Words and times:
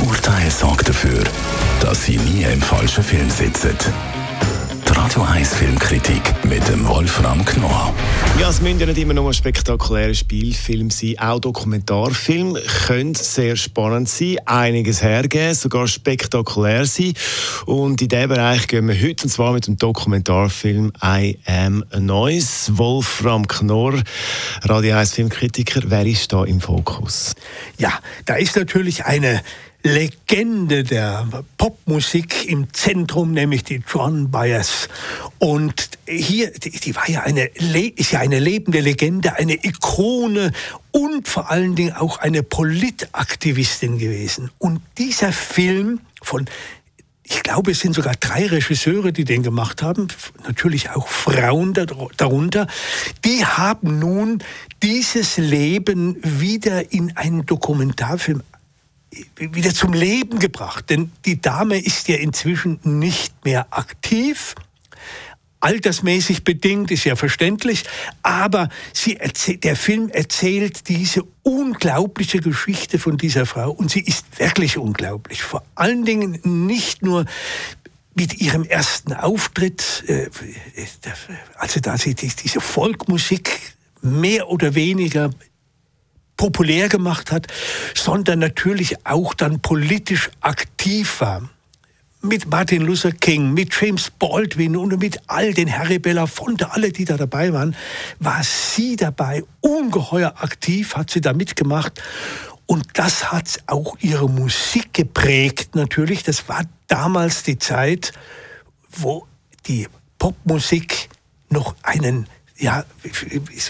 Urteil 0.00 0.50
sorgt 0.50 0.88
dafür, 0.88 1.24
dass 1.80 2.04
Sie 2.04 2.18
nie 2.18 2.44
im 2.44 2.62
falschen 2.62 3.02
Film 3.02 3.28
sitzen. 3.30 3.76
Die 4.86 4.92
Radio 4.92 5.22
1 5.22 5.54
Filmkritik 5.54 6.22
mit 6.44 6.66
dem 6.68 6.86
Wolfram 6.86 7.44
Knorr. 7.44 7.92
Ja, 8.38 8.48
es 8.48 8.60
müssen 8.60 8.80
ja 8.80 8.86
nicht 8.86 8.98
immer 8.98 9.14
nur 9.14 9.32
spektakuläre 9.32 10.14
Spielfilme 10.14 10.90
sein. 10.90 11.18
Auch 11.18 11.40
Dokumentarfilme 11.40 12.60
können 12.86 13.14
sehr 13.14 13.56
spannend 13.56 14.08
sein, 14.08 14.36
einiges 14.46 15.02
hergeben, 15.02 15.54
sogar 15.54 15.88
spektakulär 15.88 16.86
sein. 16.86 17.14
Und 17.66 18.00
in 18.00 18.08
diesem 18.08 18.28
Bereich 18.28 18.66
gehen 18.66 18.88
wir 18.88 18.94
heute, 18.94 19.24
und 19.24 19.30
zwar 19.30 19.52
mit 19.52 19.66
dem 19.66 19.76
Dokumentarfilm 19.76 20.92
I 21.04 21.38
Am 21.46 21.84
a 21.90 22.00
Noise. 22.00 22.78
Wolfram 22.78 23.46
Knorr, 23.46 24.02
Radio 24.62 24.96
1 24.96 25.14
Filmkritiker, 25.14 25.82
wer 25.86 26.06
ist 26.06 26.32
da 26.32 26.44
im 26.44 26.60
Fokus? 26.60 27.34
Ja, 27.78 27.92
da 28.24 28.36
ist 28.36 28.56
natürlich 28.56 29.04
eine 29.04 29.42
Legende 29.82 30.82
der 30.82 31.26
Popmusik 31.56 32.48
im 32.48 32.72
Zentrum, 32.74 33.32
nämlich 33.32 33.62
die 33.62 33.80
John 33.86 34.30
Baez. 34.30 34.88
Und 35.38 35.90
hier, 36.06 36.50
die, 36.50 36.70
die 36.70 36.96
war 36.96 37.08
ja 37.08 37.22
eine, 37.22 37.46
ist 37.46 38.12
ja 38.12 38.18
eine 38.18 38.40
lebende 38.40 38.80
Legende, 38.80 39.36
eine 39.36 39.54
Ikone 39.64 40.52
und 40.90 41.28
vor 41.28 41.50
allen 41.50 41.76
Dingen 41.76 41.92
auch 41.92 42.18
eine 42.18 42.42
Politaktivistin 42.42 43.98
gewesen. 43.98 44.50
Und 44.58 44.80
dieser 44.98 45.32
Film 45.32 46.00
von 46.22 46.46
ich 47.30 47.42
glaube, 47.42 47.72
es 47.72 47.80
sind 47.80 47.94
sogar 47.94 48.14
drei 48.18 48.46
Regisseure, 48.46 49.12
die 49.12 49.24
den 49.24 49.42
gemacht 49.42 49.82
haben, 49.82 50.08
natürlich 50.46 50.90
auch 50.90 51.08
Frauen 51.08 51.74
darunter, 51.74 52.66
die 53.22 53.44
haben 53.44 53.98
nun 53.98 54.42
dieses 54.82 55.36
Leben 55.36 56.16
wieder 56.22 56.90
in 56.90 57.14
einen 57.18 57.44
Dokumentarfilm 57.44 58.42
wieder 59.36 59.74
zum 59.74 59.92
Leben 59.92 60.38
gebracht. 60.38 60.90
Denn 60.90 61.12
die 61.24 61.40
Dame 61.40 61.78
ist 61.78 62.08
ja 62.08 62.16
inzwischen 62.16 62.80
nicht 62.84 63.44
mehr 63.44 63.66
aktiv. 63.70 64.54
Altersmäßig 65.60 66.44
bedingt 66.44 66.92
ist 66.92 67.02
ja 67.04 67.16
verständlich, 67.16 67.82
aber 68.22 68.68
sie 68.92 69.18
der 69.64 69.74
Film 69.74 70.08
erzählt 70.08 70.88
diese 70.88 71.24
unglaubliche 71.42 72.38
Geschichte 72.38 73.00
von 73.00 73.16
dieser 73.16 73.44
Frau 73.44 73.72
und 73.72 73.90
sie 73.90 74.00
ist 74.00 74.38
wirklich 74.38 74.78
unglaublich. 74.78 75.42
Vor 75.42 75.64
allen 75.74 76.04
Dingen 76.04 76.38
nicht 76.44 77.02
nur 77.02 77.24
mit 78.14 78.40
ihrem 78.40 78.62
ersten 78.62 79.12
Auftritt, 79.12 80.04
also 81.56 81.80
da 81.80 81.98
sie 81.98 82.14
diese 82.14 82.60
Folkmusik 82.60 83.74
mehr 84.00 84.48
oder 84.48 84.76
weniger 84.76 85.30
populär 86.38 86.88
gemacht 86.88 87.30
hat, 87.30 87.48
sondern 87.94 88.38
natürlich 88.38 89.04
auch 89.04 89.34
dann 89.34 89.60
politisch 89.60 90.30
aktiv 90.40 91.20
war. 91.20 91.50
Mit 92.22 92.48
Martin 92.50 92.82
Luther 92.82 93.12
King, 93.12 93.52
mit 93.52 93.78
James 93.80 94.10
Baldwin 94.10 94.76
und 94.76 94.98
mit 94.98 95.20
all 95.26 95.52
den 95.52 95.70
Harry 95.70 95.98
Belafonte, 95.98 96.72
alle, 96.72 96.90
die 96.90 97.04
da 97.04 97.16
dabei 97.16 97.52
waren, 97.52 97.76
war 98.18 98.42
sie 98.42 98.96
dabei 98.96 99.44
ungeheuer 99.60 100.34
aktiv, 100.38 100.96
hat 100.96 101.10
sie 101.10 101.20
da 101.20 101.32
mitgemacht. 101.32 102.02
Und 102.66 102.86
das 102.94 103.30
hat 103.30 103.62
auch 103.66 103.96
ihre 104.00 104.28
Musik 104.28 104.92
geprägt, 104.94 105.74
natürlich. 105.74 106.22
Das 106.22 106.48
war 106.48 106.62
damals 106.88 107.44
die 107.44 107.58
Zeit, 107.58 108.12
wo 108.90 109.26
die 109.66 109.86
Popmusik 110.18 111.08
noch 111.50 111.76
einen, 111.82 112.26
ja, 112.58 112.84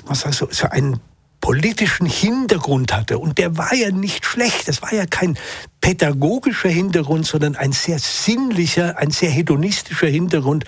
was 0.07 0.21
so, 0.37 0.49
so 0.51 0.69
einen 0.69 1.01
politischen 1.49 2.05
Hintergrund 2.05 2.93
hatte. 2.93 3.19
Und 3.19 3.39
der 3.39 3.57
war 3.57 3.75
ja 3.75 3.91
nicht 3.91 4.27
schlecht. 4.27 4.69
Das 4.69 4.83
war 4.83 4.93
ja 4.93 5.07
kein 5.07 5.39
pädagogischer 5.81 6.69
Hintergrund, 6.69 7.25
sondern 7.25 7.57
ein 7.57 7.73
sehr 7.73 7.99
sinnlicher, 7.99 8.99
ein 8.99 9.11
sehr 9.11 9.31
hedonistischer 9.31 10.09
Hintergrund. 10.09 10.67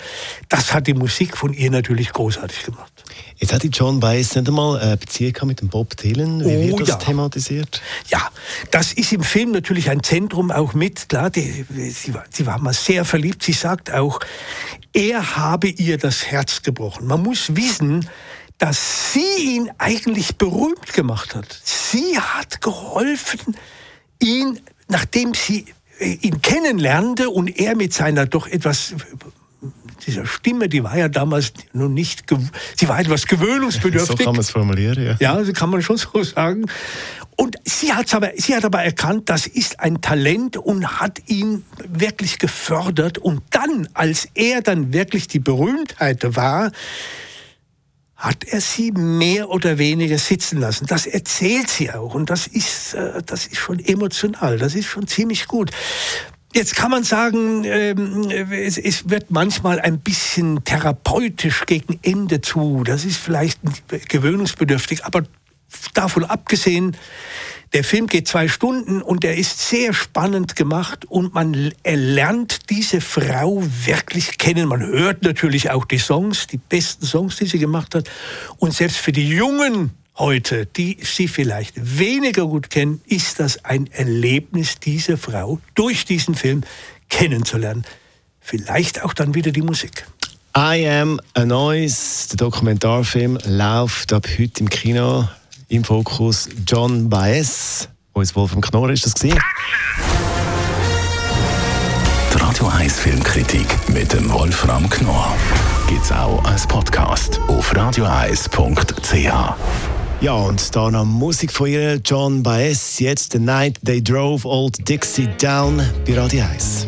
Das 0.49 0.73
hat 0.73 0.87
die 0.87 0.95
Musik 0.95 1.37
von 1.37 1.53
ihr 1.53 1.69
natürlich 1.69 2.11
großartig 2.11 2.63
gemacht. 2.63 2.91
Jetzt 3.37 3.53
hat 3.53 3.61
die 3.61 3.67
John 3.67 3.99
Baez 3.99 4.33
nicht 4.33 4.47
einmal 4.47 4.79
eine 4.79 4.97
Beziehung 4.97 5.35
mit 5.43 5.61
dem 5.61 5.69
Bob 5.69 5.95
Dylan. 5.97 6.43
Wie 6.43 6.69
wird 6.69 6.73
oh, 6.73 6.79
das 6.79 6.89
ja. 6.89 6.95
thematisiert? 6.95 7.79
Ja, 8.07 8.29
das 8.71 8.91
ist 8.91 9.13
im 9.13 9.21
Film 9.21 9.51
natürlich 9.51 9.87
ein 9.91 10.01
Zentrum 10.01 10.49
auch 10.49 10.73
mit. 10.73 11.09
Klar, 11.09 11.29
die, 11.29 11.63
sie, 11.91 12.15
war, 12.15 12.25
sie 12.31 12.47
war 12.47 12.57
mal 12.57 12.73
sehr 12.73 13.05
verliebt. 13.05 13.43
Sie 13.43 13.53
sagt 13.53 13.93
auch, 13.93 14.19
er 14.93 15.37
habe 15.37 15.67
ihr 15.67 15.99
das 15.99 16.25
Herz 16.25 16.63
gebrochen. 16.63 17.05
Man 17.05 17.21
muss 17.21 17.55
wissen, 17.55 18.09
dass 18.61 19.11
sie 19.11 19.55
ihn 19.55 19.71
eigentlich 19.79 20.35
berühmt 20.37 20.93
gemacht 20.93 21.33
hat. 21.33 21.47
Sie 21.63 22.19
hat 22.19 22.61
geholfen, 22.61 23.57
ihn, 24.19 24.59
nachdem 24.87 25.33
sie 25.33 25.65
äh, 25.97 26.19
ihn 26.21 26.43
kennenlernte 26.43 27.31
und 27.31 27.59
er 27.59 27.75
mit 27.75 27.91
seiner 27.91 28.27
doch 28.27 28.45
etwas 28.45 28.93
dieser 30.05 30.27
Stimme, 30.27 30.69
die 30.69 30.83
war 30.83 30.95
ja 30.95 31.09
damals 31.09 31.53
nun 31.73 31.95
nicht, 31.95 32.25
sie 32.77 32.87
war 32.87 32.99
etwas 32.99 33.25
gewöhnungsbedürftig. 33.25 34.19
So 34.19 34.23
kann 34.23 34.33
man 34.33 34.41
es 34.41 34.51
formulieren, 34.51 35.03
ja. 35.03 35.15
Ja, 35.19 35.43
so 35.43 35.53
kann 35.53 35.71
man 35.71 35.81
schon 35.81 35.97
so 35.97 36.21
sagen. 36.23 36.65
Und 37.35 37.55
sie, 37.63 37.93
hat's 37.93 38.13
aber, 38.13 38.31
sie 38.35 38.55
hat 38.55 38.63
aber 38.63 38.83
erkannt, 38.83 39.27
das 39.29 39.47
ist 39.47 39.79
ein 39.79 40.01
Talent 40.01 40.57
und 40.57 40.99
hat 40.99 41.19
ihn 41.25 41.65
wirklich 41.87 42.37
gefördert. 42.37 43.17
Und 43.17 43.41
dann, 43.49 43.89
als 43.95 44.27
er 44.35 44.61
dann 44.61 44.93
wirklich 44.93 45.27
die 45.27 45.39
Berühmtheit 45.39 46.35
war, 46.35 46.71
hat 48.31 48.45
er 48.45 48.61
sie 48.61 48.91
mehr 48.91 49.49
oder 49.49 49.77
weniger 49.77 50.17
sitzen 50.17 50.59
lassen. 50.59 50.85
Das 50.87 51.05
erzählt 51.05 51.69
sie 51.69 51.91
auch 51.91 52.13
und 52.13 52.29
das 52.29 52.47
ist, 52.47 52.93
äh, 52.93 53.21
das 53.25 53.45
ist 53.45 53.57
schon 53.57 53.79
emotional, 53.79 54.57
das 54.57 54.73
ist 54.73 54.85
schon 54.85 55.05
ziemlich 55.05 55.47
gut. 55.47 55.69
Jetzt 56.53 56.75
kann 56.75 56.91
man 56.91 57.03
sagen, 57.03 57.63
ähm, 57.65 58.29
es, 58.51 58.77
es, 58.77 59.09
wird 59.09 59.31
manchmal 59.31 59.79
ein 59.79 59.99
bisschen 59.99 60.63
therapeutisch 60.63 61.65
gegen 61.65 61.99
Ende 62.03 62.41
zu. 62.41 62.83
Das 62.85 63.05
ist 63.05 63.17
vielleicht 63.17 63.59
gewöhnungsbedürftig, 64.09 65.05
aber 65.05 65.23
davon 65.93 66.23
abgesehen, 66.23 66.95
der 67.73 67.85
Film 67.85 68.07
geht 68.07 68.27
zwei 68.27 68.49
Stunden 68.49 69.01
und 69.01 69.23
er 69.23 69.37
ist 69.37 69.69
sehr 69.69 69.93
spannend 69.93 70.57
gemacht 70.57 71.05
und 71.05 71.33
man 71.33 71.71
erlernt 71.83 72.69
diese 72.69 72.99
Frau 72.99 73.63
wirklich 73.85 74.37
kennen. 74.37 74.67
Man 74.67 74.81
hört 74.81 75.23
natürlich 75.23 75.69
auch 75.69 75.85
die 75.85 75.97
Songs, 75.97 76.47
die 76.47 76.57
besten 76.57 77.05
Songs, 77.05 77.37
die 77.37 77.45
sie 77.45 77.59
gemacht 77.59 77.95
hat. 77.95 78.09
Und 78.57 78.73
selbst 78.73 78.97
für 78.97 79.13
die 79.13 79.29
Jungen 79.29 79.91
heute, 80.17 80.65
die 80.65 80.97
sie 81.01 81.29
vielleicht 81.29 81.97
weniger 81.97 82.45
gut 82.45 82.69
kennen, 82.69 82.99
ist 83.05 83.39
das 83.39 83.63
ein 83.63 83.87
Erlebnis, 83.87 84.75
diese 84.79 85.15
Frau 85.15 85.59
durch 85.73 86.03
diesen 86.03 86.35
Film 86.35 86.63
kennenzulernen. 87.09 87.85
Vielleicht 88.41 89.01
auch 89.01 89.13
dann 89.13 89.33
wieder 89.33 89.51
die 89.51 89.61
Musik. 89.61 90.05
I 90.57 90.85
Am 90.85 91.21
a 91.35 91.45
Noise, 91.45 92.29
der 92.31 92.37
Dokumentarfilm, 92.37 93.39
läuft 93.45 94.11
ab 94.11 94.27
heute 94.37 94.59
im 94.59 94.69
Kino 94.69 95.29
im 95.71 95.83
Fokus 95.83 96.49
John 96.67 97.09
Baez. 97.09 97.87
Uns 98.13 98.35
Wolf 98.35 98.51
vom 98.51 98.61
Knorr 98.61 98.89
ist 98.89 99.05
das 99.05 99.13
gesehen. 99.13 99.39
Die 102.33 102.37
Radio 102.37 102.67
1 102.67 102.99
Filmkritik 102.99 103.65
mit 103.87 104.11
dem 104.11 104.31
Wolfram 104.31 104.89
Knorr 104.89 105.33
gibt 105.87 106.03
es 106.03 106.11
auch 106.11 106.43
als 106.43 106.67
Podcast 106.67 107.39
auf 107.47 107.73
radioeis.ch. 107.75 109.15
Ja, 110.19 110.33
und 110.33 110.75
da 110.75 110.91
noch 110.91 111.05
Musik 111.05 111.51
von 111.51 111.67
ihr, 111.67 111.95
John 112.03 112.43
Baez, 112.43 112.99
jetzt 112.99 113.31
The 113.31 113.39
Night 113.39 113.79
They 113.83 114.03
Drove 114.03 114.47
Old 114.47 114.87
Dixie 114.87 115.29
Down 115.39 115.81
bei 116.05 116.19
Radio 116.19 116.43
1. 116.53 116.87